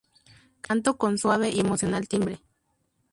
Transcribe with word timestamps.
Canto 0.61 0.97
con 0.97 1.11
un 1.11 1.17
suave 1.19 1.51
y 1.51 1.59
emocional 1.59 2.07
timbre. 2.07 2.41